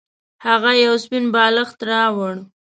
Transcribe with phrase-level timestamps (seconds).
[0.45, 2.35] هغه یو سپین بالښت راوړ.